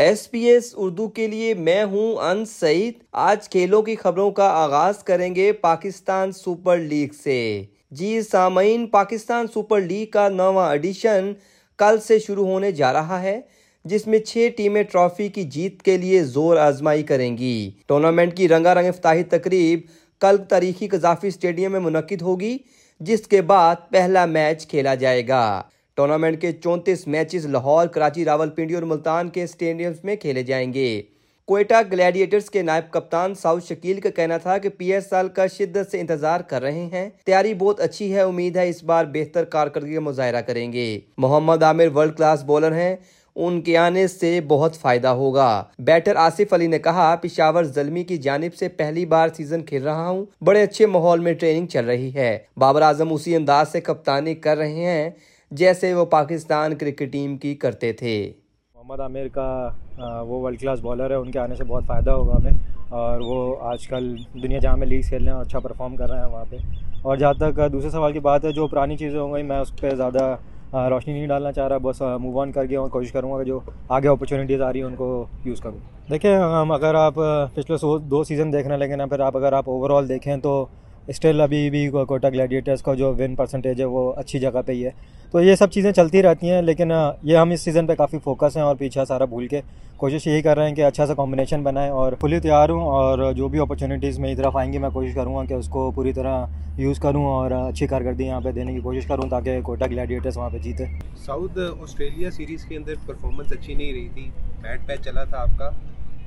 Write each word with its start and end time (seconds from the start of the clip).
S 0.00 0.30
P 0.30 0.40
S 0.40 0.72
Urdu 0.76 1.08
کے 1.08 1.26
لیے 1.26 1.54
میں 1.54 1.84
ہوں 1.84 2.16
ان 2.16 2.44
سعید۔ 2.44 2.94
آج 3.12 3.48
کھیلوں 3.48 3.82
کی 3.82 3.96
خبروں 3.96 4.30
کا 4.30 4.44
آغاز 4.44 5.02
کریں 5.04 5.34
گے 5.34 5.52
پاکستان 5.52 6.32
سپر 6.32 6.76
لیگ 6.76 7.08
سے۔ 7.24 7.64
جی 7.90 8.22
سامعین، 8.22 8.86
پاکستان 8.86 9.46
سپر 9.46 9.80
لیگ 9.80 10.06
کا 10.06 10.28
نواں 10.28 10.70
ایڈیشن 10.70 11.32
کل 11.78 12.00
سے 12.00 12.18
شروع 12.18 12.46
ہونے 12.46 12.72
جا 12.72 12.92
رہا 12.92 13.22
ہے، 13.22 13.40
جس 13.84 14.06
میں 14.06 14.18
چھ 14.18 14.48
ٹیمیں 14.56 14.82
ٹرافی 14.82 15.28
کی 15.28 15.42
جیت 15.44 15.82
کے 15.82 15.96
لیے 15.96 16.22
زور 16.24 16.56
آزمائی 16.56 17.02
کریں 17.02 17.38
گی۔ 17.38 17.70
ٹورنامنٹ 17.86 18.36
کی 18.36 18.48
رنگا 18.48 18.74
رنگ 18.74 18.88
افتاحی 18.88 19.22
تقریب 19.22 19.80
کل 20.20 20.36
تاریخی 20.48 20.88
قذافی 20.88 21.28
اسٹیڈیم 21.28 21.72
میں 21.72 21.80
منعقد 21.80 22.22
ہوگی، 22.22 22.56
جس 23.00 23.26
کے 23.26 23.42
بعد 23.42 23.76
پہلا 23.90 24.24
میچ 24.26 24.66
کھیلا 24.66 24.94
جائے 24.94 25.28
گا۔ 25.28 25.62
ٹورنامنٹ 26.00 26.40
کے 26.40 26.52
چونتیس 26.52 27.06
میچز 27.06 27.46
لاہور، 27.46 27.86
کراچی 27.86 28.24
راول 28.24 28.50
پنڈی 28.50 28.74
اور 28.74 28.82
ملتان 28.82 29.28
کے 29.28 29.42
اسٹیڈیمز 29.42 29.96
میں 30.04 30.16
کھیلے 30.16 30.42
جائیں 30.42 30.74
گے۔ 30.74 31.02
کوئٹہ 31.46 31.74
گلیڈیٹرز 31.92 32.50
کے 32.50 32.62
نائب 32.62 32.92
کپتان 32.92 33.34
ساؤتھ 33.34 33.66
شکیل 33.68 34.00
کا 34.00 34.10
کہنا 34.10 34.36
تھا 34.36 34.58
کہ 34.58 34.68
پی 34.68 34.92
ایس 34.92 35.08
سال 35.10 35.28
کا 35.28 35.46
شدت 35.46 35.90
سے 35.90 36.00
انتظار 36.00 36.40
کر 36.40 36.62
رہے 36.62 36.86
ہیں۔ 36.92 37.08
تیاری 37.26 37.54
بہت 37.54 37.80
اچھی 37.80 38.14
ہے، 38.14 38.20
امید 38.20 38.56
ہے 38.56 38.68
اس 38.68 38.82
بار 38.82 39.04
بہتر 39.04 39.44
کارکردگی 39.44 39.94
کا 39.94 40.00
مظاہرہ 40.00 40.40
کریں 40.40 40.72
گے۔ 40.72 41.00
Mohammad 41.16 41.62
Amir 41.62 41.86
world 41.94 42.16
class 42.16 42.44
bowler 42.44 42.72
ہیں، 42.72 42.96
ان 43.34 43.60
کے 43.60 43.76
آنے 43.76 44.06
سے 44.06 44.40
بہت 44.48 44.76
فائدہ 44.76 45.08
ہوگا۔ 45.08 45.64
بیٹر 45.78 46.16
آصف 46.16 46.52
علی 46.52 46.66
نے 46.66 46.78
کہا، 46.78 47.16
پشاور 47.22 47.64
زلمی 47.64 48.04
کی 48.04 48.16
جانب 48.16 48.54
سے 48.54 48.68
پہلی 48.68 49.06
بار 49.06 49.28
سیزن 49.36 49.62
کھیل 49.62 49.82
رہا 49.82 50.08
ہوں، 50.08 50.24
بڑے 50.44 50.62
اچھے 50.62 50.86
ماحول 50.86 51.20
میں 51.20 51.32
ٹریننگ 51.32 51.66
چل 51.66 51.84
رہی 51.84 52.14
ہے۔ 52.14 52.38
بابر 52.56 52.82
اعظم 52.82 53.12
اسی 53.12 53.36
انداز 53.36 53.72
سے 53.72 53.80
کپتانی 53.80 54.34
کر 54.34 54.56
رہے 54.56 54.84
ہیں 54.84 55.10
جیسے 55.50 55.94
وہ 55.94 56.04
پاکستان 56.04 56.74
کرکٹ 56.74 57.12
ٹیم 57.12 57.36
کی 57.36 57.54
کرتے 57.54 57.92
تھے۔ 57.92 58.32
محمد 58.74 59.00
عامر 59.00 59.28
کا 59.28 59.68
وہ 59.98 60.40
ورلڈ 60.42 60.60
کلاس 60.60 60.80
بالر 60.80 61.10
ہے، 61.10 61.14
ان 61.14 61.30
کے 61.30 61.38
آنے 61.38 61.54
سے 61.54 61.64
بہت 61.64 61.84
فائدہ 61.86 62.10
ہوگا 62.10 62.36
ہمیں۔ 62.36 62.52
اور 62.88 63.20
وہ 63.20 63.56
آج 63.60 63.88
کل 63.88 64.16
دنیا 64.42 64.58
جہاں 64.58 64.76
میں 64.76 64.86
لیگ 64.86 65.00
کھیل 65.00 65.22
رہے 65.22 65.30
ہیں 65.30 65.36
اور 65.36 65.46
اچھا 65.46 65.58
پرفارم 65.58 65.96
کر 65.96 66.10
رہے 66.10 66.18
ہیں 66.18 66.32
وہاں 66.32 66.44
پہ۔ 66.50 66.56
اور 67.02 67.16
جہاں 67.16 67.34
تک 67.34 67.60
دوسرے 67.72 67.90
سوال 67.90 68.12
کی 68.12 68.20
بات 68.20 68.44
ہے، 68.44 68.52
جو 68.52 68.66
پرانی 68.66 68.96
چیزیں 68.96 69.20
ہوں 69.20 69.32
گئی، 69.32 69.42
میں 69.42 69.58
اس 69.58 69.80
پہ 69.80 69.90
زیادہ 69.90 70.36
روشنی 70.72 71.14
نہیں 71.14 71.26
ڈالنا 71.26 71.52
چاہ 71.52 71.68
رہا، 71.68 71.78
بس 71.78 72.00
موو 72.00 72.40
آن 72.40 72.52
کر 72.52 72.64
گیا 72.64 72.80
اور 72.80 72.88
کوشش 72.88 73.12
کروں 73.12 73.32
گا 73.32 73.38
کہ 73.38 73.44
جو 73.44 73.60
آگے 73.88 74.08
اپرچونیٹیز 74.08 74.62
آ 74.62 74.72
رہی 74.72 74.80
ہیں، 74.80 74.86
ان 74.86 74.94
کو 74.94 75.24
یوز 75.44 75.60
کروں۔ 75.60 76.10
دیکھیں 76.10 76.36
اگر 76.70 76.94
آپ 76.94 77.14
پچھلے 77.54 77.76
سو 77.78 77.98
دو 77.98 78.24
سیزن 78.24 78.52
دیکھنا 78.52 78.76
لیکن 78.76 79.08
پھر 79.08 79.20
آپ 79.20 79.36
اگر 79.36 79.52
آپ 79.52 79.64
اوور 79.66 79.90
آل 79.90 80.08
دیکھیں 80.08 80.36
تو 80.36 80.66
اسٹل 81.08 81.40
ابھی 81.40 81.68
بھی 81.70 81.88
کوٹا 81.88 82.28
گلیڈیٹرس 82.28 82.82
کا 82.82 82.94
جو 82.94 83.12
ون 83.18 83.34
پرسنٹیج 83.36 83.80
ہے 83.80 83.84
وہ 83.84 84.12
اچھی 84.16 84.38
جگہ 84.38 84.62
پہ 84.66 84.72
ہی 84.72 84.84
ہے۔ 84.84 84.90
تو 85.32 85.40
یہ 85.42 85.54
سب 85.54 85.70
چیزیں 85.72 85.90
چلتی 85.92 86.22
رہتی 86.22 86.50
ہیں، 86.50 86.60
لیکن 86.62 86.92
یہ 87.22 87.36
ہم 87.36 87.50
اس 87.50 87.60
سیزن 87.60 87.86
پہ 87.86 87.94
کافی 87.94 88.18
فوکس 88.24 88.56
ہیں 88.56 88.64
اور 88.64 88.76
پیچھے 88.76 89.04
سارا 89.08 89.24
بھول 89.24 89.46
کے 89.48 89.60
کوشش 89.96 90.26
یہی 90.26 90.42
کر 90.42 90.56
رہے 90.56 90.68
ہیں 90.68 90.74
کہ 90.74 90.84
اچھا 90.84 91.06
سا 91.06 91.14
کمبینیشن 91.14 91.62
بنائیں 91.62 91.90
اور 91.90 92.12
فلی 92.20 92.38
تیار 92.40 92.68
ہوں 92.68 92.88
اور 92.88 93.32
جو 93.32 93.48
بھی 93.48 93.58
اپرچونیٹیز 93.60 94.18
میری 94.18 94.34
طرف 94.34 94.56
آئیں 94.56 94.72
گی، 94.72 94.78
میں 94.78 94.90
کوشش 94.92 95.14
کروں 95.14 95.34
گا 95.34 95.44
کہ 95.44 95.54
اس 95.54 95.68
کو 95.68 95.90
پوری 95.94 96.12
طرح 96.12 96.46
یوز 96.78 96.98
کروں 96.98 97.24
اور 97.26 97.50
اچھی 97.50 97.86
کارکردگی 97.86 98.26
یہاں 98.26 98.40
پہ 98.40 98.52
دینے 98.52 98.72
کی 98.72 98.80
کوشش 98.80 99.06
کروں 99.06 99.28
تاکہ 99.30 99.60
کوٹا 99.60 99.86
گلیڈیٹرس 99.86 100.36
وہاں 100.36 100.50
پہ 100.50 100.58
جیتے۔ 100.58 100.84
ساؤتھ 101.26 101.58
آسٹریلیا 101.82 102.30
سیریز 102.30 102.64
کے 102.64 102.76
اندر 102.76 102.94
پرفارمنس 103.06 103.52
اچھی 103.52 103.74
نہیں 103.74 103.92
رہی 103.92 104.08
تھی 104.14 104.28
بیٹ 104.62 104.86
پیچ 104.86 105.04
چلا 105.04 105.24
تھا 105.24 105.42
آپ 105.42 105.58
کا۔ 105.58 105.70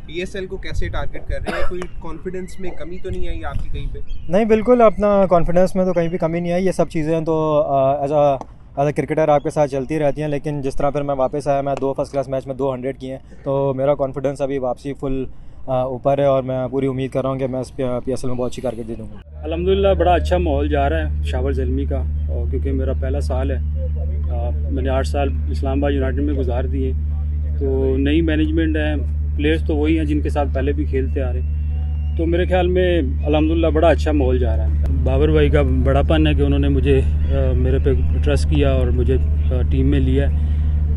پی 0.05 0.13
ایس 0.13 0.35
ایل 0.35 0.45
کو 0.45 0.57
کیسے 0.57 0.87
ٹارگیٹ 0.87 1.27
کر 1.27 1.41
رہے 1.41 1.57
ہیں؟ 1.57 1.69
کوئی 1.69 1.81
کانفیڈنس 2.01 2.59
میں 2.59 2.69
کمی 2.71 2.97
تو 3.03 3.09
نہیں 3.09 3.27
آئی 3.27 3.43
آپ 3.45 3.63
کی 3.63 3.69
کہیں 3.69 3.93
پہ؟ 3.93 3.99
نہیں 4.29 4.45
بالکل 4.45 4.81
اپنا 4.81 5.25
کانفیڈنس 5.29 5.75
میں 5.75 5.85
تو 5.85 5.93
کہیں 5.93 6.07
بھی 6.07 6.17
کمی 6.17 6.39
نہیں 6.39 6.51
آئی 6.51 6.65
یہ 6.65 6.71
سب 6.71 6.89
چیزیں 6.89 7.19
تو 7.21 7.35
as 8.01 8.11
a 8.11 8.19
as 8.77 8.87
a 8.87 8.93
cricketer 8.93 9.27
آپ 9.27 9.43
کے 9.43 9.49
ساتھ 9.49 9.71
چلتی 9.71 9.99
رہتی 9.99 10.21
ہیں 10.21 10.29
لیکن 10.29 10.61
جس 10.61 10.75
طرح 10.75 10.89
پھر 10.89 11.01
میں 11.01 11.15
واپس 11.15 11.47
آیا 11.47 11.61
میں 11.61 11.75
دو 11.81 11.93
فرسٹ 11.93 12.11
کلاس 12.11 12.27
میچ 12.27 12.47
میں 12.47 12.55
دو 12.55 12.73
ہنڈریڈ 12.73 12.97
کیے 12.99 13.11
ہیں 13.11 13.35
تو 13.43 13.73
میرا 13.75 13.95
کانفیڈنس 13.95 14.41
ابھی 14.41 14.57
واپسی 14.57 14.93
فل 14.93 15.23
اوپر 15.67 16.19
ہے 16.19 16.25
اور 16.25 16.43
میں 16.43 16.67
پوری 16.67 16.87
امید 16.87 17.11
کر 17.11 17.21
رہا 17.21 17.29
ہوں 17.29 17.39
کہ 17.39 17.47
میں 17.47 17.59
اس 17.59 17.75
پی 17.75 17.83
ایس 17.83 18.23
ایل 18.23 18.29
میں 18.29 18.37
بہت 18.37 18.51
اچھی 18.51 18.61
کارکردگی 18.61 18.95
دوں 18.95 19.07
گا۔ 19.13 19.19
الحمد 19.43 19.67
للہ 19.67 19.93
بڑا 19.97 20.13
اچھا 20.13 20.37
ماحول 20.37 20.69
جا 20.69 20.89
رہا 20.89 21.09
ہے 21.09 21.23
شاور 21.23 21.51
زلمی 21.51 21.85
کا 21.85 21.97
اور 22.29 22.49
کیونکہ 22.51 22.71
میرا 22.71 22.93
پہلا 23.01 23.19
سال 23.19 23.51
ہے 23.51 23.57
میں 24.71 24.83
نے 24.83 24.89
آٹھ 24.89 25.07
سال 25.07 25.29
اسلام 25.51 25.79
آباد 25.79 25.91
یونائٹیڈ 25.91 26.23
میں 26.23 26.33
گزار 26.33 26.63
دیے 26.63 26.91
تو 27.59 27.95
نئی 27.97 28.21
مینجمنٹ 28.21 28.77
ہے 28.77 28.93
پلیئرس 29.35 29.63
تو 29.67 29.75
وہی 29.75 29.97
ہیں 29.97 30.05
جن 30.05 30.21
کے 30.21 30.29
ساتھ 30.29 30.49
پہلے 30.53 30.71
بھی 30.71 30.85
کھیلتے 30.85 31.21
آ 31.21 31.31
رہے 31.33 32.15
تو 32.17 32.25
میرے 32.25 32.45
خیال 32.45 32.67
میں 32.67 32.87
الحمد 33.25 33.51
للہ 33.51 33.67
بڑا 33.67 33.87
اچھا 33.87 34.11
ماحول 34.11 34.39
جا 34.39 34.55
رہا 34.57 34.65
ہے۔ 34.65 34.83
بابر 35.03 35.29
بھائی 35.31 35.49
کا 35.49 35.61
بڑا 35.83 36.01
پن 36.01 36.27
ہے 36.27 36.33
کہ 36.33 36.41
انہوں 36.41 36.59
نے 36.59 36.67
مجھے 36.69 36.99
میرے 37.57 37.77
پہ 37.83 37.93
ٹرسٹ 38.23 38.49
کیا 38.49 38.71
اور 38.71 38.87
مجھے 38.87 39.17
ٹیم 39.71 39.85
میں 39.85 39.99
لیا 39.99 40.27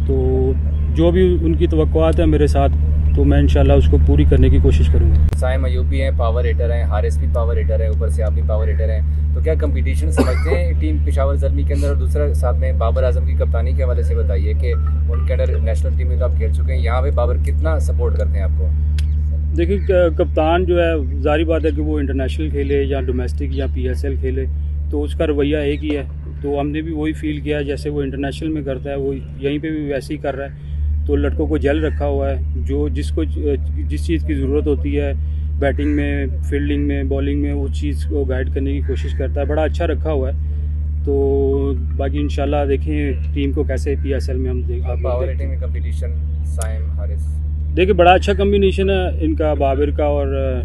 تو 0.06 0.52
جو 0.94 1.10
بھی 1.10 1.24
ان 1.42 1.54
کی 1.54 1.66
توقعات 1.66 2.18
ہیں 2.20 2.26
میرے 2.26 2.46
ساتھ 2.46 2.72
تو 3.16 3.24
میں 3.24 3.38
انشاءاللہ 3.38 3.72
اس 3.72 3.88
کو 3.90 3.98
پوری 4.06 4.24
کرنے 4.24 4.50
کی 4.50 4.58
کوشش 4.62 4.88
کروں 4.88 5.10
گا۔ 5.10 5.36
سائم 5.36 5.64
ایوبی 5.64 6.02
ہیں 6.02 6.10
پاور 6.16 6.44
ایٹر 6.44 6.72
ہیں 6.74 6.82
ہارس 6.82 7.18
بھی 7.18 7.26
پاور 7.34 7.56
ایٹر 7.56 7.80
ہیں 7.80 7.88
اوپر 7.88 8.08
سے 8.08 8.22
آپ 8.22 8.32
بھی 8.32 8.42
پاور 8.46 8.68
ایٹر 8.68 8.88
ہیں۔ 8.88 9.00
تو 9.34 9.40
کیا 9.40 9.54
کمپٹیشن 9.54 10.12
سمجھتے 10.12 10.50
ہیں 10.50 10.72
ٹیم 10.80 10.96
پشاور 11.06 11.34
زلمی 11.34 11.62
کے 11.62 11.74
اندر؟ 11.74 11.88
اور 11.88 11.96
دوسرا 11.96 12.34
ساتھ 12.34 12.56
میں 12.56 12.72
بابر 12.72 13.02
اعظم 13.02 13.26
کی 13.26 13.32
کپتانی 13.32 13.72
کے 13.72 13.82
حوالے 13.82 14.02
سے 14.02 14.14
بتائیے 14.14 14.52
کہ 14.52 14.72
ان 15.08 15.26
کے 15.26 15.34
اندر 15.34 15.58
نیشنل 15.58 15.98
ٹیم 15.98 16.08
میں 16.08 16.18
تو 16.18 16.24
آپ 16.24 16.30
کھیل 16.38 16.52
چکے 16.52 16.72
ہیں 16.72 16.80
یہاں 16.80 17.02
پہ 17.02 17.10
بابر 17.10 17.36
کتنا 17.36 17.78
سپورٹ 17.80 18.18
کرتے 18.18 18.32
ہیں 18.32 18.42
آپ 18.42 18.58
کو؟ 18.58 18.68
دیکھیے 19.56 19.78
کپتان 20.18 20.64
جو 20.64 20.82
ہے 20.82 21.20
ظاہری 21.22 21.44
بات 21.44 21.64
ہے 21.64 21.70
کہ 21.70 21.82
وہ 21.82 21.98
انٹرنیشنل 21.98 22.50
کھیلے 22.50 22.82
یا 22.82 23.00
ڈومیسٹک 23.00 23.56
یا 23.56 23.66
پی 23.74 23.88
ایس 23.88 24.04
ایل 24.04 24.16
کھیلے 24.16 24.44
تو 24.90 25.02
اس 25.02 25.14
کا 25.14 25.26
رویہ 25.26 25.56
ایک 25.56 25.84
ہی 25.84 25.96
ہے۔ 25.96 26.02
تو 26.42 26.60
ہم 26.60 26.68
نے 26.70 26.82
بھی 26.82 26.92
وہی 26.92 27.12
فیل 27.12 27.40
کیا 27.40 27.62
جیسے 27.62 27.90
وہ 27.90 28.02
انٹرنیشنل 28.02 28.48
میں 28.48 28.62
کرتا 28.62 28.90
ہے 28.90 28.94
وہ 28.94 29.14
یہیں 29.16 29.58
پہ 29.58 29.70
بھی 29.70 29.92
ویسے 29.92 30.14
ہی 30.14 30.18
کر 30.18 30.36
رہا 30.36 30.44
ہے۔ 30.44 30.65
تو 31.06 31.16
لڑکوں 31.16 31.46
کو 31.46 31.58
جل 31.58 31.84
رکھا 31.84 32.06
ہوا 32.06 32.30
ہے 32.30 32.36
جو 32.56 32.88
جس 32.88 33.10
کو 33.10 33.24
جس 33.88 34.06
چیز 34.06 34.24
کی 34.24 34.34
ضرورت 34.34 34.66
ہوتی 34.66 35.00
ہے 35.00 35.12
بیٹنگ 35.58 35.88
میں 35.88 36.26
فیلڈنگ 36.42 36.86
میں 36.86 37.02
بالنگ 37.02 37.42
میں 37.42 37.52
اس 37.52 37.80
چیز 37.80 38.04
کو 38.04 38.24
گائڈ 38.24 38.54
کرنے 38.54 38.72
کی 38.72 38.80
کوشش 38.86 39.18
کرتا 39.18 39.40
ہے 39.40 39.46
بڑا 39.46 39.62
اچھا 39.62 39.86
رکھا 39.86 40.12
ہوا 40.12 40.30
ہے۔ 40.32 40.56
تو 41.04 41.74
باقی 41.96 42.18
انشاءاللہ 42.18 42.56
دیکھیں 42.68 43.12
ٹیم 43.34 43.52
کو 43.52 43.62
کیسے 43.64 43.94
پی 44.02 44.14
ایس 44.14 44.28
ایل 44.30 44.38
میں 44.38 44.50
ہم 44.50 44.62
حارث 46.98 47.20
دیکھیے 47.76 47.92
بڑا 47.92 48.12
اچھا 48.12 48.32
کمبینیشن 48.32 48.90
ہے 48.90 49.24
ان 49.24 49.34
کا 49.34 49.54
بابر 49.54 49.90
کا 49.90 50.04
اور 50.04 50.60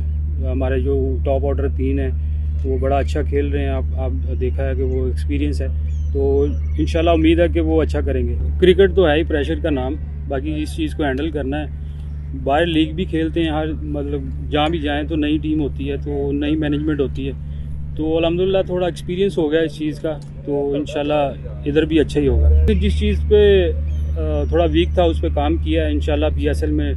ہمارے 0.51 0.79
جو 0.79 1.17
ٹاپ 1.25 1.45
آرڈر 1.45 1.67
تین 1.77 1.99
ہیں 1.99 2.09
وہ 2.65 2.77
بڑا 2.77 2.97
اچھا 2.97 3.21
کھیل 3.21 3.47
رہے 3.47 3.61
ہیں۔ 3.61 3.69
آپ 3.69 3.83
آپ 3.95 4.11
دیکھا 4.39 4.69
ہے 4.69 4.75
کہ 4.75 4.83
وہ 4.83 5.05
ایکسپیرینس 5.05 5.61
ہے۔ 5.61 5.67
تو 6.13 6.45
انشاءاللہ 6.77 7.09
امید 7.09 7.39
ہے 7.39 7.47
کہ 7.47 7.59
وہ 7.61 7.81
اچھا 7.81 8.01
کریں 8.01 8.27
گے۔ 8.27 8.35
کرکٹ 8.59 8.95
تو 8.95 9.07
ہے 9.09 9.15
ہی 9.15 9.23
پریشر 9.23 9.55
کا 9.63 9.69
نام۔ 9.69 9.95
باقی 10.31 10.61
اس 10.61 10.75
چیز 10.75 10.95
کو 10.95 11.03
ہینڈل 11.03 11.29
کرنا 11.31 11.61
ہے۔ 11.61 12.39
باہر 12.43 12.65
لیگ 12.65 12.93
بھی 12.95 13.05
کھیلتے 13.05 13.43
ہیں، 13.43 13.51
ہر 13.51 13.71
مطلب 13.95 14.21
جہاں 14.51 14.67
بھی 14.69 14.79
جائیں 14.79 15.03
تو 15.07 15.15
نئی 15.15 15.37
ٹیم 15.37 15.61
ہوتی 15.61 15.89
ہے، 15.91 15.97
تو 15.97 16.31
نئی 16.31 16.55
مینجمنٹ 16.55 16.99
ہوتی 16.99 17.27
ہے۔ 17.27 17.31
تو 17.95 18.17
الحمد 18.17 18.39
للہ 18.39 18.61
تھوڑا 18.65 18.85
ایکسپیرینس 18.85 19.37
ہو 19.37 19.51
گیا 19.51 19.59
اس 19.59 19.75
چیز 19.75 19.99
کا، 19.99 20.17
تو 20.45 20.73
انشاءاللہ 20.73 21.23
ادھر 21.65 21.85
بھی 21.85 21.99
اچھا 21.99 22.19
ہی 22.21 22.27
ہوگا۔ 22.27 22.49
جس 22.81 22.99
چیز 22.99 23.23
پہ 23.29 23.71
تھوڑا 24.49 24.65
ویک 24.71 24.89
تھا، 24.93 25.03
اس 25.03 25.21
پہ 25.21 25.27
کام 25.33 25.57
کیا 25.57 25.85
ہے 25.85 25.91
انشاءاللہ 25.91 26.25
پی 26.35 26.47
ایس 26.47 26.63
ایل 26.63 26.71
میں 26.71 26.93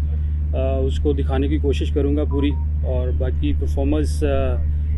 اس 0.86 0.98
کو 0.98 1.12
دکھانے 1.12 1.48
کی 1.48 1.58
کوشش 1.58 1.90
کروں 1.90 2.16
گا 2.16 2.24
پوری۔ 2.24 2.50
اور 2.84 3.08
باقی 3.18 3.52
پرفارمنس 3.60 4.24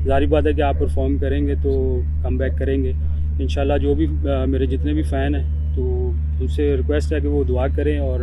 ظاہری 0.06 0.26
بات 0.26 0.46
ہے 0.46 0.52
کہ 0.52 0.62
آپ 0.62 0.78
پرفارم 0.78 1.16
کریں 1.18 1.46
گے 1.46 1.54
تو 1.62 2.00
کم 2.22 2.36
بیک 2.36 2.58
کریں 2.58 2.82
گے۔ 2.84 2.92
انشاءاللہ 3.38 3.78
جو 3.82 3.94
بھی 3.94 4.06
میرے 4.48 4.66
جتنے 4.66 4.92
بھی 4.92 5.02
فین 5.02 5.34
ہیں 5.34 5.44
تو 5.76 6.10
ان 6.40 6.48
سے 6.48 6.76
ریکویسٹ 6.76 7.12
ہے 7.12 7.20
کہ 7.20 7.28
وہ 7.28 7.44
دعا 7.44 7.66
کریں 7.68 7.98
اور 7.98 8.20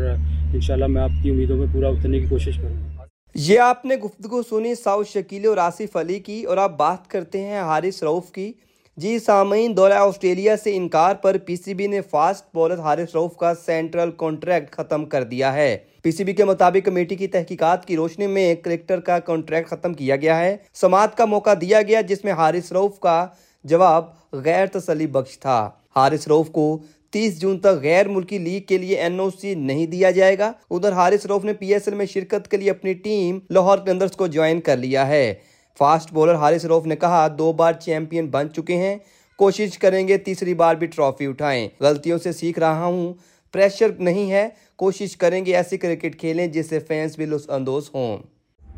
انشاءاللہ 0.53 0.87
میں 0.87 1.01
آپ 1.01 1.09
کی 1.23 1.29
امیدوں 1.29 1.57
میں 1.57 1.67
پورا 1.73 1.87
اترنے 1.87 2.19
کی 2.19 2.25
کوشش 2.25 2.57
کروں 2.57 2.97
گا۔ 2.97 3.03
یہ 3.35 3.59
آپ 3.59 3.85
نے 3.85 3.95
گفتگو 3.95 4.41
سنی 4.49 4.75
ساؤ 4.75 5.03
شکیل 5.03 5.45
اور 5.45 5.57
آصف 5.57 5.95
علی 5.95 6.19
کی 6.19 6.43
اور 6.43 6.57
آپ 6.57 6.77
بات 6.77 7.07
کرتے 7.07 7.43
ہیں 7.43 7.59
حارث 7.59 8.03
روف 8.03 8.31
کی۔ 8.31 8.51
جی 8.97 9.19
سامعین، 9.19 9.77
دورہ 9.77 9.93
آسٹریلیا 9.93 10.55
سے 10.63 10.75
انکار 10.75 11.15
پر 11.15 11.37
پی 11.45 11.55
سی 11.55 11.73
بی 11.73 11.87
نے 11.87 12.01
فاسٹ 12.01 12.45
بولر 12.53 12.79
حارث 12.79 13.15
روف 13.15 13.37
کا 13.37 13.53
سینٹرل 13.65 14.11
کانٹریکٹ 14.17 14.71
ختم 14.71 15.05
کر 15.05 15.23
دیا 15.23 15.53
ہے۔ 15.53 15.77
پی 16.03 16.11
سی 16.11 16.23
بی 16.23 16.33
کے 16.33 16.45
مطابق 16.45 16.85
کمیٹی 16.85 17.15
کی 17.15 17.27
تحقیقات 17.27 17.85
کی 17.85 17.95
روشنی 17.95 18.27
میں 18.27 18.55
کرکٹر 18.55 18.99
کا 18.99 19.19
کانٹریکٹ 19.19 19.69
ختم 19.69 19.93
کیا 19.93 20.15
گیا 20.15 20.39
ہے۔ 20.39 20.57
سماعت 20.73 21.17
کا 21.17 21.25
موقع 21.25 21.53
دیا 21.61 21.81
گیا 21.81 22.01
جس 22.01 22.23
میں 22.23 22.33
حارث 22.33 22.71
روف 22.71 22.99
کا 22.99 23.25
جواب 23.63 24.05
غیر 24.31 24.65
تسلی 24.65 25.07
بخش 25.07 25.39
تھا۔ 25.39 25.69
حارث 25.95 26.27
روف 26.27 26.49
کو 26.49 26.81
تیس 27.13 27.39
جون 27.41 27.57
تک 27.59 27.81
غیر 27.81 28.07
ملکی 28.07 28.37
لیگ 28.37 28.61
کے 28.67 28.77
لیے 28.77 28.95
این 28.97 29.19
او 29.19 29.29
سی 29.29 29.53
نہیں 29.55 29.85
دیا 29.87 30.11
جائے 30.11 30.37
گا۔ 30.37 30.51
ادھر 30.71 30.91
حارث 30.91 31.25
روف 31.25 31.43
نے 31.45 31.53
پی 31.53 31.73
ایس 31.73 31.87
ایل 31.87 31.97
میں 31.97 32.05
شرکت 32.05 32.47
کے 32.51 32.57
لیے 32.57 32.69
اپنی 32.71 32.93
ٹیم 33.03 33.39
لاہور 33.49 33.77
کلندرز 33.77 34.11
کو 34.11 34.27
جوائن 34.27 34.61
کر 34.61 34.77
لیا 34.77 35.07
ہے۔ 35.07 35.33
فاسٹ 35.79 36.13
بولر 36.13 36.35
حارث 36.35 36.65
روف 36.65 36.85
نے 36.85 36.95
کہا، 36.95 37.27
دو 37.37 37.51
بار 37.53 37.73
چیمپئن 37.73 38.27
بن 38.31 38.49
چکے 38.53 38.77
ہیں، 38.77 38.95
کوشش 39.39 39.77
کریں 39.77 40.07
گے 40.07 40.17
تیسری 40.17 40.53
بار 40.53 40.75
بھی 40.75 40.87
ٹرافی 40.87 41.25
اٹھائیں۔ 41.25 41.67
غلطیوں 41.79 42.17
سے 42.23 42.31
سیکھ 42.31 42.59
رہا 42.59 42.85
ہوں، 42.85 43.13
پریشر 43.53 43.91
نہیں 43.99 44.31
ہے، 44.31 44.47
کوشش 44.79 45.15
کریں 45.17 45.45
گے 45.45 45.55
ایسی 45.55 45.77
کرکٹ 45.77 46.19
کھیلیں 46.19 46.45
جس 46.47 46.69
سے 46.69 46.79
فینس 46.79 47.15
بھی 47.17 47.25
لطف 47.25 47.49
اندوز 47.49 47.89
ہوں۔ 47.93 48.17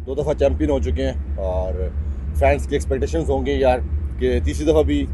دو 0.05 0.15
دفعہ 0.15 0.33
چیمپئن 0.33 0.69
ہو 0.69 0.79
چکے 0.79 1.07
ہیں 1.07 1.37
اور 1.37 1.87
فینس 2.39 2.67
کی 2.67 2.75
ایکسپیکٹیشنز 2.75 3.29
ہوں 3.29 3.45
گے 3.45 3.53
یار 3.53 3.79
کہ 4.19 4.39
تیسری 4.45 4.65
دفعہ 4.65 4.83
بھی 4.83 5.05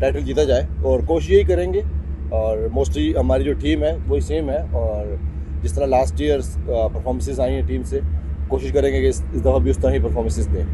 ٹائٹل 0.00 0.20
جیتا 0.20 0.44
جائے 0.44 0.66
اور 0.84 1.00
کوشش 1.06 1.30
یہی 1.30 1.44
کریں 1.44 1.72
گے 1.72 1.80
اور 2.30 2.58
موسٹلی 2.72 3.12
ہماری 3.16 3.44
جو 3.44 3.52
ٹیم 3.52 3.82
ہے 3.84 3.92
وہی 4.08 4.20
سیم 4.20 4.50
ہے 4.50 4.58
اور 4.72 5.14
جس 5.62 5.72
طرح 5.72 5.86
لاسٹ 5.86 6.20
ایئر 6.20 6.40
پرفارمنسز 6.66 7.40
آئی 7.40 7.54
ہیں 7.54 7.62
ٹیم 7.66 7.82
سے، 7.82 8.00
کوشش 8.48 8.72
کریں 8.72 8.92
گے 8.92 9.00
کہ 9.00 9.08
اس 9.08 9.22
دفعہ 9.34 9.58
بھی 9.58 9.70
اس 9.70 9.78
طرح 9.78 9.92
ہی 9.92 9.98
پرفارمنسز 9.98 10.48
دیں۔ 10.54 10.64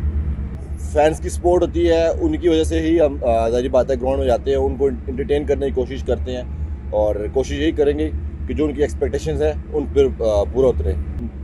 فینس 0.93 1.21
کی 1.21 1.29
سپورٹ 1.29 1.63
ہوتی 1.63 1.89
ہے، 1.89 2.07
ان 2.09 2.37
کی 2.37 2.49
وجہ 2.49 2.65
سے 2.65 2.81
ہی 2.81 2.99
ہم 3.01 3.17
ظاہری 3.51 3.69
بات 3.69 3.91
ہے 3.91 3.97
گراؤنڈ 4.01 4.19
میں 4.19 4.27
جاتے 4.27 4.51
ہیں، 4.51 4.59
ان 4.59 4.77
کو 4.77 4.87
انٹرٹین 4.87 5.47
کرنے 5.47 5.67
کی 5.67 5.73
کوشش 5.75 6.03
کرتے 6.03 6.37
ہیں 6.37 6.43
اور 6.91 7.15
کوشش 7.33 7.53
یہی 7.53 7.73
کریں 7.73 7.99
گے 7.99 8.11
کہ 8.47 8.55
جو 8.55 8.65
ان 8.65 8.75
کی 8.75 8.81
ایکسپیکٹیشنز 8.81 9.43
ہیں، 9.43 9.53
ان 9.73 9.85
پر 9.95 10.09
پورا 10.53 10.69
اترے۔ 10.69 10.93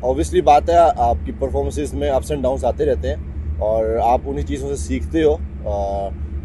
اوبیسلی 0.01 0.41
بات 0.41 0.71
ہے، 0.71 0.77
آپ 0.97 1.17
کی 1.25 1.33
پرفارمنسز 1.39 1.95
میں 1.95 2.09
اپس 2.11 2.31
اینڈ 2.31 2.43
ڈاؤنس 2.43 2.65
آتے 2.65 2.87
رہتے 2.87 3.09
ہیں 3.09 3.17
اور 3.59 3.97
آپ 4.05 4.21
انہیں 4.27 4.47
چیزوں 4.47 4.69
سے 4.69 4.77
سیکھتے 4.77 5.23
ہو۔ 5.23 5.37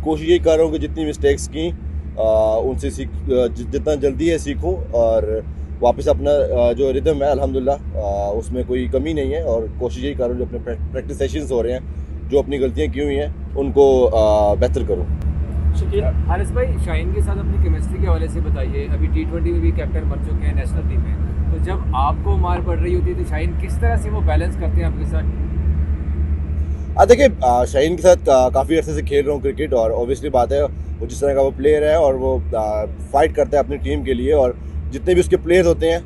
کوشش 0.01 0.23
یہی 0.23 0.39
کر 0.39 0.55
رہا 0.57 0.63
ہوں 0.63 0.71
کہ 0.71 0.77
جتنی 0.77 1.05
مسٹیکس 1.09 1.47
کی 1.47 1.69
ان 2.17 2.79
سے 2.79 2.89
سیکھ 2.89 3.29
جتنا 3.71 3.93
جلدی 3.95 4.31
ہے 4.31 4.37
سیکھوں 4.37 4.75
اور 4.91 5.23
واپس 5.81 6.07
اپنا 6.07 6.31
جو 6.71 6.91
ردم 6.93 7.23
ہے 7.23 7.27
الحمد 7.27 7.55
للہ 7.55 7.71
اس 8.35 8.51
میں 8.51 8.63
کوئی 8.67 8.87
کمی 8.87 9.13
نہیں 9.13 9.33
ہے 9.33 9.41
اور 9.43 9.63
کوشش 9.79 10.03
یہی 10.03 10.13
کر 10.13 10.23
رہا 10.23 10.31
ہوں 10.31 10.39
جو 10.39 10.45
اپنے 10.45 10.75
پریکٹس 10.91 11.17
سیشنز 11.17 11.51
ہو 11.51 11.63
رہے 11.63 11.71
ہیں 11.71 11.79
جو 12.29 12.39
اپنی 12.39 12.59
غلطیاں 12.59 12.93
کی 12.93 13.03
ہوئی 13.03 13.19
ہیں 13.19 13.27
ان 13.55 13.71
کو 13.71 13.85
بہتر 14.59 14.83
کروں 14.87 15.05
حارث 16.27 16.51
بھائی 16.51 16.67
شاہین 16.85 17.11
کے 17.13 17.21
ساتھ 17.21 17.37
اپنی 17.37 17.63
کیمسٹری 17.63 17.97
کے 18.01 18.07
حوالے 18.07 18.27
سے 18.27 18.39
بتائیے 18.39 18.87
ابھی 18.93 19.07
ٹی 19.13 19.23
ٹوینٹی 19.23 19.51
میں 19.51 19.59
بھی 19.59 19.71
کیپٹن 19.71 20.09
بن 20.09 20.23
چکے 20.25 20.45
ہیں 20.47 20.53
نیشنل 20.53 20.89
ٹیم 20.89 21.01
میں۔ 21.01 21.15
تو 21.51 21.57
جب 21.63 21.95
آپ 21.95 22.15
کو 22.23 22.37
مار 22.37 22.59
پڑ 22.65 22.77
رہی 22.79 22.95
ہوتی 22.95 23.09
ہے 23.09 23.15
تو 23.17 23.23
شاہین 23.29 23.51
کس 23.61 23.77
طرح 23.79 23.95
سے 23.95 24.09
وہ 24.09 24.21
بیلنس 24.21 24.55
کرتے 24.55 24.77
ہیں 24.77 24.83
آپ 24.83 24.99
کے 24.99 25.05
ساتھ؟ 25.05 25.25
دیکھیے 27.09 27.27
شاہین 27.67 27.95
کے 27.95 28.01
ساتھ 28.01 28.29
کافی 28.53 28.77
عرصے 28.79 28.93
سے 28.93 29.01
کھیل 29.01 29.25
رہا 29.25 29.33
ہوں 29.33 29.39
کرکٹ 29.39 29.73
اور 29.73 29.91
اوبیسلی 29.91 30.29
بات 30.29 30.51
ہے 30.51 30.61
وہ 30.99 31.05
جس 31.05 31.19
طرح 31.19 31.33
کا 31.33 31.41
وہ 31.41 31.51
پلیئر 31.57 31.81
ہے 31.81 31.93
اور 31.95 32.13
وہ 32.13 32.37
فائٹ 33.11 33.35
کرتا 33.35 33.57
ہے 33.57 33.59
اپنی 33.59 33.77
ٹیم 33.77 34.03
کے 34.03 34.13
لیے 34.13 34.33
اور 34.33 34.51
جتنے 34.91 35.13
بھی 35.13 35.19
اس 35.19 35.29
کے 35.29 35.37
پلیئرز 35.37 35.67
ہوتے 35.67 35.91
ہیں 35.91 35.99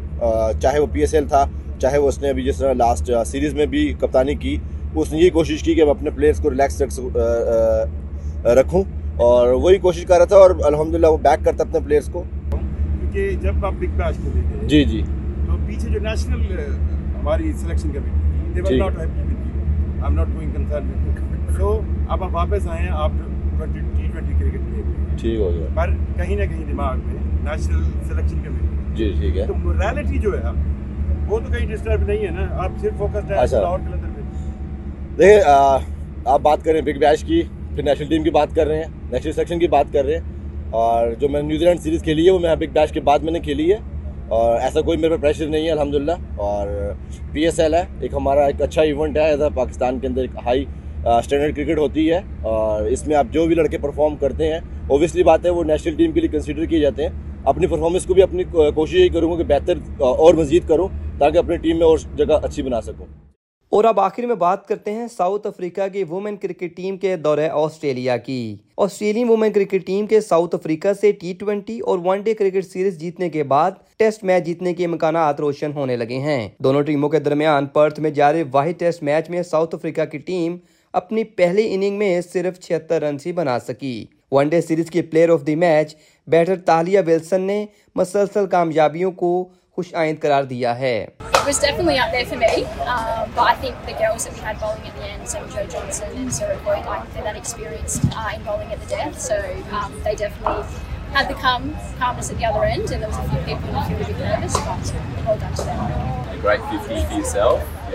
چاہے 0.62 0.80
وہ 0.80 0.86
پی 0.92 1.00
ایس 1.00 1.14
ایل 1.14 1.28
تھا 1.28 1.46
چاہے 1.80 1.98
وہ 1.98 2.08
اس 2.08 2.22
نے 2.22 2.30
ابھی 2.30 2.44
جس 2.44 2.58
طرح 2.58 2.74
لاسٹ 2.74 3.12
سیریز 3.26 3.54
میں 3.54 3.66
بھی 3.66 3.92
کپتانی 4.00 4.36
کی 4.36 4.58
اس 4.96 5.12
نے 5.12 5.20
یہ 5.20 5.30
کوشش 5.30 5.64
کی 5.64 5.74
کہ 5.76 5.84
میں 5.84 5.92
اپنے 5.92 6.10
پلیئرس 6.12 6.40
کو 6.40 6.50
ریلیکس 6.50 6.82
رکھوں 8.58 8.84
اور 9.18 9.52
وہی 9.54 9.78
کوشش 9.78 10.06
کر 10.06 10.18
رہا 10.18 10.26
تھا 10.26 10.36
اور 10.36 10.52
الحمد 10.64 10.96
للہ 10.96 11.08
وہ 11.08 11.18
بیک 11.20 11.46
کرتا 11.46 11.64
اپنے 11.64 11.80
پلیئرس 11.80 12.10
کو۔ 12.12 12.24
کیونکہ 12.52 13.30
جب 13.42 13.66
آپ 13.66 13.74
بگ 13.74 13.96
بیش 13.98 14.18
کھیلے 14.18 14.42
تھے 14.50 14.68
جی 14.68 14.84
جی۔ 14.86 15.02
تو 15.48 15.58
پیچھے 15.68 15.90
جو 15.90 16.00
نیشنل 16.00 16.60
ہماری 17.16 17.54
selection 17.54 17.92
committee 17.92 18.62
G. 18.64 18.78
Not 18.80 19.00
happy 19.00 19.22
with 19.22 19.32
I 19.32 20.04
am 20.04 20.14
not 20.14 20.28
going 20.28 20.52
concern 20.52 21.56
so 21.58 21.80
اب 22.08 22.24
آپ 22.24 22.30
واپس 22.34 22.68
آئے 22.68 22.82
ہیں 22.82 22.92
آپ 22.96 23.12
ٹی 23.66 23.80
ٹوینٹی 23.80 24.34
کرکٹ 24.34 24.40
کھیلے 24.40 25.16
ٹھیک 25.18 25.40
ہو 25.40 25.52
گیا۔ 25.54 25.68
پر 25.76 25.90
کہیں 26.16 26.36
نہ 26.36 26.44
کہیں 26.44 26.64
دماغ 26.72 26.98
میں 27.06 27.14
نیشنل 27.44 27.84
سلیکشن 28.08 28.40
کمیٹی 28.44 28.94
جی 28.96 29.14
ٹھیک 29.20 29.38
ہے۔ 29.38 29.46
تو 29.46 29.54
جو 30.22 30.34
ہے 30.34 30.52
وہ 31.28 31.40
تو 31.40 31.54
کہیں 31.54 31.68
ڈسٹرب 31.68 32.02
نہیں 32.02 32.26
ہے 32.26 32.32
نا۔ 32.32 32.48
آپ 32.64 32.72
صرف 32.82 32.98
فوکس 32.98 33.30
ہے 33.32 33.36
اچھا۔ 33.36 33.60
لاہور 33.62 33.80
کلندر 33.80 34.08
پہ 34.16 35.18
دیکھیں 35.18 35.42
آپ 36.26 36.42
بات 36.42 36.64
کر 36.64 36.72
رہے 36.72 36.80
ہیں 36.80 36.86
بگ 36.86 37.00
بیش 37.00 37.24
کی 37.24 37.42
پھر 37.76 37.84
نیشنل 37.84 38.08
ٹیم 38.08 38.24
کی 38.24 38.30
بات 38.30 38.56
کر 38.56 38.68
رہے 38.68 38.78
ہیں 38.78 38.90
نیشنل 39.12 39.32
سلیکشن 39.32 39.60
کی 39.60 39.68
بات 39.68 39.94
کر 39.94 40.06
رہے 40.06 40.14
ہیں۔ 40.14 40.36
اور 40.70 41.14
جو 41.20 41.30
میں 41.30 41.42
نے 41.42 41.48
نیوزی 41.48 41.66
لینڈ 41.66 41.80
سیریز 41.80 42.04
کھیلی 42.04 42.26
ہے 42.26 42.32
وہ 42.32 42.40
میں 42.40 42.56
بگ 42.56 42.74
بیش 42.74 42.92
کے 42.92 43.00
بعد 43.00 43.20
میں 43.20 43.32
نے 43.32 43.40
کھیلی 43.40 43.72
ہے۔ 43.74 43.78
اور 44.28 44.60
ایسا 44.60 44.82
کوئی 44.82 44.98
میرے 44.98 45.16
پہ 45.16 45.22
پریشر 45.22 45.48
نہیں 45.48 45.66
ہے 45.66 45.72
الحمد 45.72 45.94
للہ 45.94 46.12
اور 46.36 46.68
پی 47.32 47.42
ایس 47.42 47.60
ایل 47.60 47.74
ہے 47.74 47.84
ایک 48.00 48.14
ہمارا 48.14 48.46
ایک 48.46 48.62
اچھا 48.62 48.82
ایونٹ 48.82 49.18
ہے 49.18 49.22
ایز 49.22 49.42
اے 49.42 49.50
پاکستان 49.56 50.00
کے 50.00 50.08
اندر 50.08 50.22
ایک 50.22 50.32
ہائی 50.46 50.66
اسٹینڈرڈ 51.16 51.56
کرکٹ 51.56 51.78
ہوتی 51.78 52.12
ہے 52.12 52.20
اور 52.42 52.86
اس 52.86 53.08
میں 53.08 53.16
آپ 53.16 53.26
جو 53.32 53.46
بھی 53.46 53.56
لڑکے 53.56 53.78
پرفارم 53.78 54.16
کرتے 54.16 54.54
ہیں 54.54 54.60
اوبیسلی 54.88 55.24
بات 55.24 55.46
ہے 55.46 55.50
وہ 55.50 55.64
نیشنل 55.64 55.96
ٹیم 55.96 56.12
کے 56.12 56.20
لیے 56.20 56.30
کنسیڈر 56.30 56.66
کیے 56.66 56.80
جاتے 56.80 57.08
ہیں۔ 57.08 57.10
اپنی 57.46 57.68
پرفارمنس 57.68 58.06
کو 58.06 58.14
بھی 58.14 58.22
اپنی 58.22 58.44
کوشش 58.76 58.94
یہی 58.94 59.10
کروں 59.10 59.32
گا 59.32 59.38
کہ 59.38 59.44
بہتر 59.44 59.78
اور 60.00 60.34
مزید 60.34 60.68
کروں 60.68 60.88
تاکہ 61.20 61.38
اپنی 61.38 61.58
ٹیم 61.58 61.78
میں 61.78 61.86
اور 61.86 61.98
جگہ 62.16 62.40
اچھی 62.44 62.64
بنا 62.64 62.82
سکوں۔ 62.82 63.06
اور 63.72 63.84
اب 63.84 64.00
آخر 64.00 64.26
میں 64.26 64.36
بات 64.36 64.68
کرتے 64.68 64.92
ہیں 64.92 65.08
ساؤتھ 65.08 65.48
افریقہ 65.48 65.88
کی 65.94 66.04
وومن 66.04 66.36
کرکٹ 66.36 66.76
ٹیم 66.78 66.98
کے 66.98 67.16
دورہ 67.16 67.50
آسٹریلیا 67.52 68.18
کی۔ 68.18 68.56
آسٹریلین 68.78 69.30
وومن 69.30 69.52
کرکٹ 69.52 69.86
ٹیم 69.88 70.08
کے 70.08 70.22
ساؤتھ 70.22 70.56
افریقہ 70.56 70.94
سے 71.02 71.12
ٹی 71.12 71.34
ٹوینٹی 71.40 71.80
اور 71.80 72.00
ون 72.06 72.22
ڈے 72.22 72.34
کرکٹ 72.34 72.66
سیریز 72.66 73.00
جیتنے 73.00 73.30
کے 73.30 73.44
بعد 73.44 73.72
ٹیسٹ 73.98 74.24
میچ 74.24 74.46
جیتنے 74.46 74.74
کے 74.74 74.86
امکانات 74.86 75.40
روشن 75.40 75.72
ہونے 75.76 75.98
لگے 75.98 76.18
ہیں۔ 76.18 76.48
دونوں 76.60 76.82
ٹیموں 76.82 77.10
کے 77.10 77.20
درمیان 77.20 77.66
پرتھ 77.66 78.00
میں 78.00 78.10
جاری 78.10 78.44
واحد 78.52 78.80
ٹیسٹ 78.80 79.04
میچ 79.04 79.30
میں 79.30 79.44
ساؤتھ 79.44 79.76
افریقہ 79.76 80.06
کی 80.12 80.18
ٹیم 80.18 80.58
اپنی 80.98 81.24
پہلی 81.24 81.64
اننگ 81.74 81.98
میں 81.98 82.22
صرف 82.22 82.60
76 82.60 83.00
رنس 83.00 83.26
ہی 83.26 83.32
بنا 83.32 83.60
سکی۔ 83.60 84.06
ون 84.32 84.48
ڈے 84.50 84.62
سیریز 84.62 84.90
کی 84.92 85.02
player 85.02 85.30
of 85.30 85.46
the 85.48 85.56
match 85.56 85.96
batter 86.28 86.56
Tahlia 86.66 87.00
Wilson 87.06 87.42
نے 87.42 87.66
مسلسل 87.96 88.48
کامیابیوں 88.48 89.12
کو 89.12 89.32
خوش 89.76 89.94
آئند 89.96 90.20
قرار 90.22 90.44
دیا 90.44 90.80
ہے۔ 90.80 91.06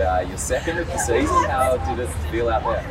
Uh, 0.01 0.25
your 0.27 0.37
second 0.37 0.79
of 0.79 0.87
the 0.87 0.97
season. 0.97 1.43
How 1.49 1.77
did 1.77 1.99
it 1.99 2.09
feel 2.31 2.49
out 2.49 2.63
there? 2.63 2.83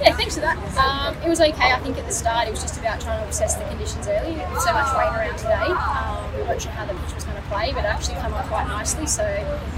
Yeah, 0.00 0.14
thanks 0.16 0.34
for 0.34 0.40
that. 0.40 0.58
Um, 0.76 1.16
it 1.22 1.28
was 1.28 1.40
okay. 1.40 1.72
I 1.72 1.78
think 1.80 1.96
at 1.98 2.06
the 2.06 2.12
start 2.12 2.48
it 2.48 2.50
was 2.50 2.60
just 2.60 2.78
about 2.78 3.00
trying 3.00 3.22
to 3.22 3.28
assess 3.28 3.54
the 3.54 3.64
conditions 3.64 4.06
early. 4.06 4.32
With 4.32 4.60
so 4.60 4.72
much 4.72 4.92
rain 4.98 5.12
around 5.12 5.38
today, 5.38 5.72
um, 5.72 6.34
we 6.36 6.42
weren't 6.42 6.60
sure 6.60 6.72
how 6.72 6.84
the 6.84 6.94
pitch 6.94 7.14
was 7.14 7.24
going 7.24 7.36
to 7.36 7.48
play, 7.48 7.72
but 7.72 7.84
it 7.84 7.88
actually 7.88 8.16
came 8.16 8.34
up 8.34 8.46
quite 8.46 8.68
nicely. 8.68 9.06
So 9.06 9.24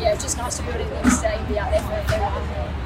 yeah, 0.01 0.15
just 0.15 0.37
nice 0.39 0.57
to 0.57 0.63
be 0.65 0.71
able 0.71 1.03
to 1.03 1.11
stay 1.11 1.37
and 1.37 1.49
be 1.49 1.59
out 1.59 1.71
there. 1.71 2.86